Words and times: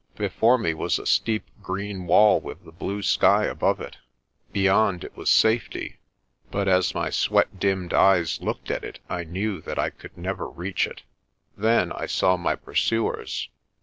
Before 0.15 0.57
me 0.57 0.73
was 0.73 0.97
a 0.97 1.05
steep 1.05 1.43
green 1.61 2.07
wall 2.07 2.39
with 2.41 2.65
the 2.65 3.01
sky 3.03 3.41
blue 3.43 3.51
above 3.51 3.79
it. 3.79 3.97
Beyond 4.51 5.03
it 5.03 5.15
was 5.15 5.29
safety, 5.29 5.99
but 6.49 6.65
180 6.65 6.81
PRESTER 6.81 6.93
JOHN 6.93 7.01
as 7.05 7.05
my 7.05 7.09
sweat 7.11 7.59
dimmed 7.59 7.93
eyes 7.93 8.41
looked 8.41 8.71
at 8.71 8.83
it 8.83 8.97
I 9.11 9.23
knew 9.25 9.61
that 9.61 9.77
I 9.77 9.91
could 9.91 10.17
never 10.17 10.49
reach 10.49 10.87
it. 10.87 11.03
Then 11.55 11.91
I 11.91 12.07
saw 12.07 12.35
my 12.35 12.55
pursuers. 12.55 13.49